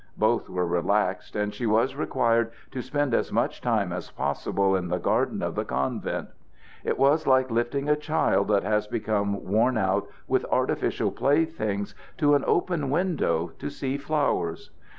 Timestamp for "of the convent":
5.43-6.29